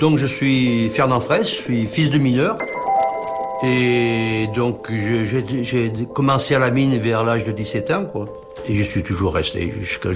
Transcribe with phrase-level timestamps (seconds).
[0.00, 2.56] Donc je suis Fernand Fraisse, je suis fils de mineur.
[3.64, 8.06] Et donc j'ai commencé à la mine vers l'âge de 17 ans.
[8.68, 10.10] Et je suis toujours resté jusqu'à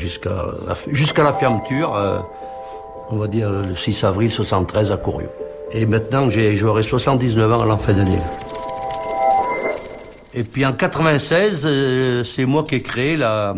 [1.25, 2.21] la, fermeture, euh,
[3.11, 5.31] on va dire le 6 avril 73 à Couriot.
[5.73, 8.19] Et maintenant j'aurai 79 ans à la fin d'année.
[10.35, 13.55] Et puis en 96, euh, c'est moi qui ai créé la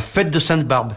[0.00, 0.94] fête de Sainte-Barbe.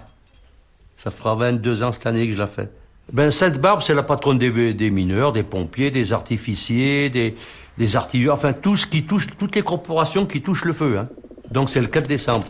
[0.96, 2.70] Ça fera 22 ans cette année que je la fais.
[3.14, 7.36] Ben, Sainte-Barbe, c'est la patronne des, des, mineurs, des pompiers, des artificiers, des,
[7.78, 10.98] des artisans, enfin qui toutes les corporations qui touchent le feu.
[11.00, 11.08] Hein.
[11.50, 12.46] Donc c'est le 4 décembre.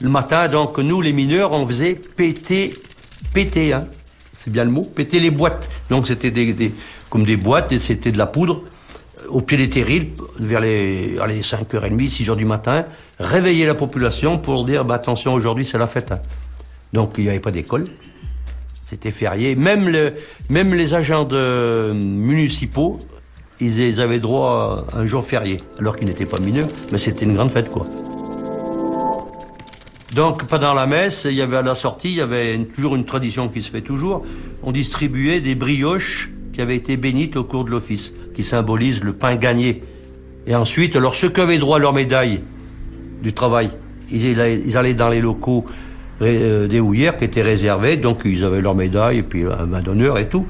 [0.00, 2.74] Le matin, donc nous les mineurs, on faisait péter,
[3.32, 3.84] péter, hein.
[4.32, 5.70] c'est bien le mot, péter les boîtes.
[5.88, 6.74] Donc c'était des,
[7.08, 8.64] comme des boîtes, c'était de la poudre
[9.22, 12.84] euh, au pied des terrils, vers les, allez, 5h30, 6h du matin,
[13.18, 16.12] réveiller la population pour dire, bah, attention, aujourd'hui c'est la fête.
[16.12, 16.18] Hein.
[16.92, 17.88] Donc il n'y avait pas d'école.
[18.84, 19.54] C'était férié.
[19.54, 20.12] Même, le,
[20.50, 21.26] même les agents
[21.94, 22.98] municipaux,
[23.60, 27.34] ils, avaient droit à un jour férié, alors qu'ils n'étaient pas mineurs, mais c'était une
[27.34, 27.86] grande fête, quoi.
[30.14, 33.06] Donc pendant la messe, il y avait à la sortie, il y avait toujours une
[33.06, 34.24] tradition qui se fait toujours.
[34.62, 39.14] On distribuait des brioches qui avaient été bénites au cours de l'office, qui symbolisent le
[39.14, 39.82] pain gagné.
[40.46, 42.42] Et ensuite, alors ceux qui avaient droit à leur médaille
[43.22, 43.70] du travail,
[44.10, 45.64] ils allaient dans les locaux
[46.20, 50.18] des houillères qui étaient réservées, donc ils avaient leur médaille et puis un main d'honneur
[50.18, 50.46] et tout.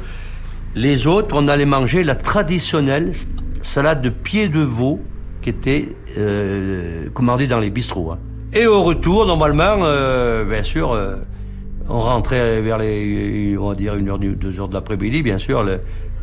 [0.75, 3.13] Les autres, on allait manger la traditionnelle
[3.61, 5.01] salade de pied de veau
[5.43, 8.13] qui était euh, commandée dans les bistrots.
[8.13, 8.19] Hein.
[8.55, 11.17] Et au retour, normalement, euh, bien sûr, euh,
[11.89, 15.67] on rentrait vers les, on va dire, une heure, deux heures de l'après-midi, bien sûr.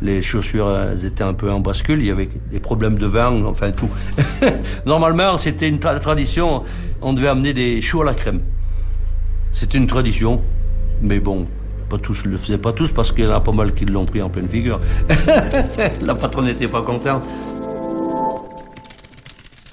[0.02, 0.74] les chaussures
[1.04, 3.90] étaient un peu en bascule, il y avait des problèmes de vent, enfin tout.
[4.86, 6.64] normalement, c'était une tradition,
[7.02, 8.40] on devait amener des choux à la crème.
[9.52, 10.42] C'est une tradition,
[11.02, 11.46] mais bon,
[11.88, 14.04] pas tous le faisaient pas tous parce qu'il y en a pas mal qui l'ont
[14.04, 14.80] pris en pleine figure.
[16.02, 17.24] la patronne n'était pas contente.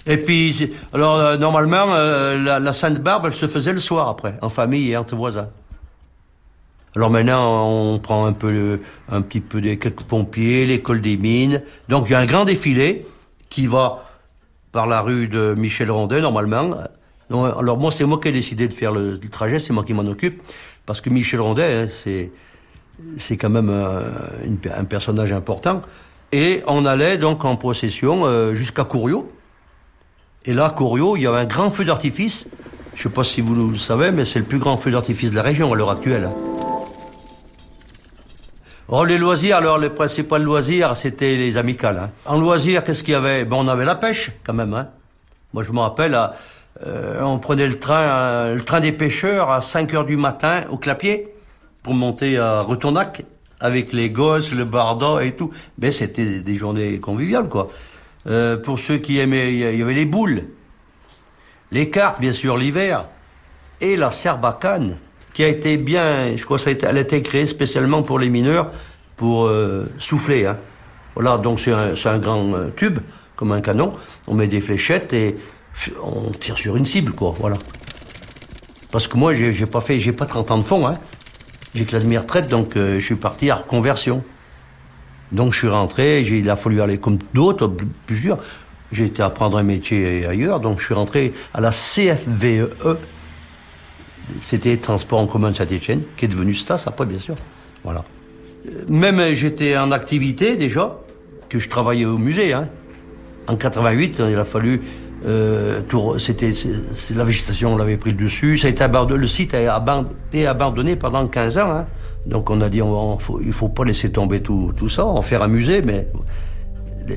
[0.08, 4.36] Et puis, alors euh, normalement, euh, la, Sainte Barbe, elle se faisait le soir après,
[4.42, 5.50] en famille et entre voisins.
[6.96, 8.80] Alors maintenant, on prend un peu,
[9.12, 11.62] un petit peu des quelques pompiers, l'école des mines.
[11.90, 13.06] Donc il y a un grand défilé
[13.50, 14.06] qui va
[14.72, 16.72] par la rue de Michel Rondet normalement,
[17.30, 20.06] alors moi, c'est moi qui ai décidé de faire le, trajet, c'est moi qui m'en
[20.06, 20.42] occupe,
[20.86, 21.88] parce que Michel Rondet, hein,
[23.18, 25.82] c'est quand même un, personnage important.
[26.32, 29.32] Et on allait donc en procession euh, jusqu'à Couriot.
[30.46, 32.48] Et là, Couriot, il y avait un grand feu d'artifice.
[32.94, 35.32] Je ne sais pas si vous le savez, mais c'est le plus grand feu d'artifice
[35.32, 36.30] de la région à l'heure actuelle.
[38.90, 42.00] Oh, les loisirs, alors les principaux loisirs, c'était les amicales.
[42.02, 42.10] Hein.
[42.26, 43.44] En loisirs, qu'est-ce qu'il y avait?
[43.44, 44.74] Bon, On avait la pêche, quand même.
[44.74, 44.88] Hein.
[45.54, 46.18] Moi, je me rappelle,
[46.86, 50.64] euh, on prenait le train, euh, le train des pêcheurs à 5 heures du matin
[50.70, 51.28] au Clapier
[51.84, 53.24] pour monter à Retournac
[53.60, 55.52] avec les gosses, le barda et tout.
[55.80, 57.70] Mais c'était des journées conviviales, quoi.
[58.28, 60.44] Euh, pour ceux qui aimaient, il y avait les boules,
[61.72, 63.06] les cartes, bien sûr, l'hiver,
[63.80, 64.98] et la serbacane,
[65.34, 68.72] qui a été bien, je crois, ça a été, créée spécialement pour les mineurs,
[69.16, 69.50] pour
[69.98, 70.46] souffler.
[70.46, 70.58] Hein.
[71.16, 73.00] Voilà, donc c'est un, grand tube,
[73.38, 73.94] comme un canon.
[74.28, 75.38] On met des fléchettes et
[76.04, 77.58] on tire sur une cible, quoi, voilà.
[78.92, 80.98] Parce que moi, j'ai pas fait, j'ai pas 30 ans de fond, hein.
[81.76, 84.24] J'ai que la demi-retraite, donc euh, je suis parti à reconversion.
[85.32, 87.72] Donc je suis rentré, il a fallu aller comme d'autres,
[88.06, 88.40] plusieurs.
[88.92, 92.98] J'ai été apprendre un métier ailleurs, donc je suis rentré à la CFVE.
[94.42, 97.36] C'était Transport en commun de Saint-Etienne, qui est devenu STAS après, bien sûr.
[97.84, 98.06] Voilà.
[98.88, 100.98] Même j'étais en activité déjà,
[101.50, 102.54] que je travaillais au musée.
[102.54, 102.70] Hein.
[103.48, 104.82] En 88, il a fallu
[105.26, 105.82] euh,
[106.20, 106.52] c'était
[107.16, 108.58] la végétation, on l'avait pris le dessus.
[108.58, 109.96] Ça a été abandonné, le site a
[110.32, 111.72] été abandonné pendant 15 ans.
[111.72, 111.86] Hein.
[112.26, 115.22] Donc on a dit on, faut, il faut pas laisser tomber tout, tout ça, en
[115.22, 116.08] faire un musée, mais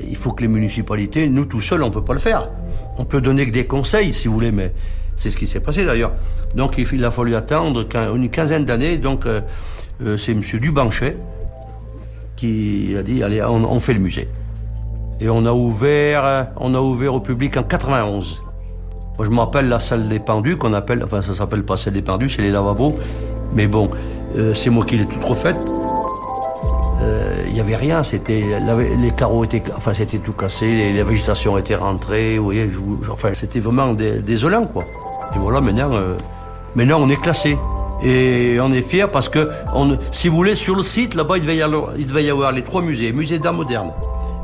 [0.09, 2.49] il faut que les municipalités, nous tout seuls, on peut pas le faire.
[2.97, 4.73] On peut donner que des conseils, si vous voulez, mais
[5.17, 6.13] c'est ce qui s'est passé d'ailleurs.
[6.55, 8.99] Donc il a fallu attendre une quinzaine d'années.
[8.99, 9.41] Donc euh,
[10.03, 11.17] euh, c'est Monsieur Dubanchet
[12.37, 14.29] qui a dit allez, on fait le musée.
[15.21, 18.43] Et on a ouvert, on a ouvert au public en 91.
[19.19, 21.93] Moi, je me rappelle la salle des pendus qu'on appelle, enfin, ça s'appelle pas salle
[21.93, 22.95] des pendus, c'est les lavabos.
[23.55, 23.91] Mais bon,
[24.37, 25.55] euh, c'est moi qui l'ai tout refait.
[27.03, 28.43] Euh, il n'y avait rien, c'était
[28.99, 32.71] les carreaux étaient, enfin, c'était tout cassé, la végétation était rentrée, vous voyez,
[33.11, 34.85] enfin, c'était vraiment désolant, quoi.
[35.35, 36.17] Et voilà, maintenant, euh,
[36.75, 37.59] maintenant, on est classé.
[38.03, 39.51] Et on est fiers parce que,
[40.13, 41.45] si vous voulez, sur le site, là-bas, il,
[41.99, 43.13] il devait y avoir les trois musées.
[43.13, 43.93] Musée d'art moderne,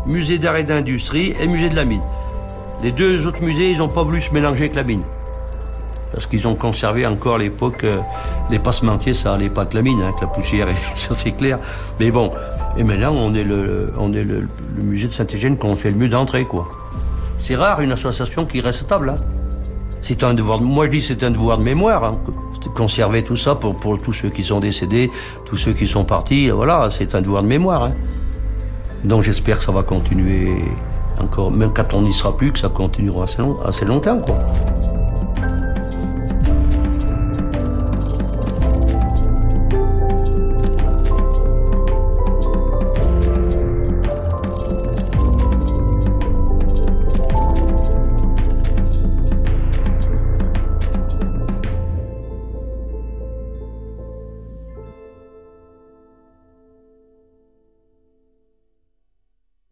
[0.06, 2.02] musée d'art et d'industrie et musée de la mine.
[2.82, 5.02] Les deux autres musées, ils n'ont pas voulu se mélanger avec la mine.
[6.12, 7.98] Parce qu'ils ont conservé encore l'époque euh,
[8.50, 11.58] les passementiers, ça allait pas avec la mine, hein, avec la poussière, ça c'est clair.
[11.98, 12.32] Mais bon,
[12.76, 14.48] et maintenant on est le, on est le,
[14.78, 16.68] musée de Saint-Étienne qu'on fait le mieux d'entrée, quoi.
[17.38, 19.10] C'est rare une association qui reste stable.
[19.10, 19.20] Hein.
[20.00, 20.58] C'est un devoir.
[20.58, 22.04] De, moi je dis c'est un devoir de mémoire.
[22.04, 22.18] Hein,
[22.74, 25.10] conserver tout ça pour, pour tous ceux qui sont décédés,
[25.44, 26.50] tous ceux qui sont partis.
[26.50, 27.84] Voilà, c'est un devoir de mémoire.
[27.84, 27.92] Hein.
[29.06, 30.48] Donc j'espère que ça va continuer
[31.20, 34.36] encore, même quand on n'y sera plus, que ça continuera assez, long, assez longtemps, quoi.